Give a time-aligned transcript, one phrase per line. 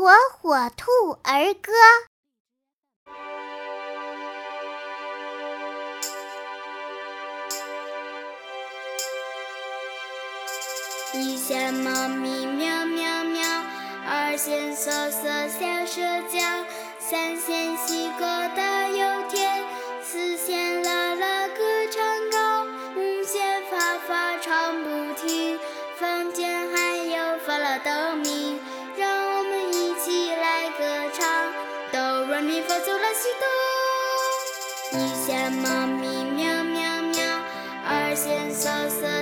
[0.00, 0.08] 火
[0.40, 0.90] 火兔
[1.24, 1.70] 儿歌。
[11.12, 13.42] 一线猫咪喵喵喵，
[14.08, 16.64] 二线瑟瑟小舌叫，
[16.98, 18.20] 三线细狗
[18.56, 19.62] 大又甜，
[20.02, 21.62] 四线啦啦歌
[21.92, 22.64] 唱高，
[22.96, 25.60] 五线发发唱不停，
[25.98, 28.29] 房间还有发了哆咪，
[32.50, 34.98] 咪发嗦啦西哆。
[34.98, 37.24] 一线猫咪喵喵喵，
[37.86, 39.19] 二线瑟瑟。